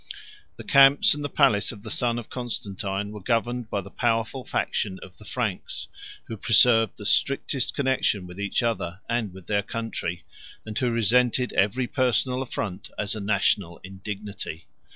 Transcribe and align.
The 0.55 0.63
camps 0.63 1.13
and 1.13 1.23
the 1.23 1.29
palace 1.29 1.71
of 1.71 1.83
the 1.83 1.91
son 1.91 2.17
of 2.17 2.27
Constantine 2.27 3.11
were 3.11 3.21
governed 3.21 3.69
by 3.69 3.81
the 3.81 3.91
powerful 3.91 4.43
faction 4.43 4.97
of 5.03 5.19
the 5.19 5.25
Franks, 5.25 5.87
who 6.23 6.37
preserved 6.37 6.97
the 6.97 7.05
strictest 7.05 7.75
connection 7.75 8.25
with 8.25 8.39
each 8.39 8.63
other, 8.63 9.01
and 9.07 9.31
with 9.31 9.45
their 9.45 9.61
country, 9.61 10.23
and 10.65 10.75
who 10.75 10.89
resented 10.89 11.53
every 11.53 11.85
personal 11.85 12.41
affront 12.41 12.89
as 12.97 13.13
a 13.13 13.19
national 13.19 13.77
indignity. 13.83 14.65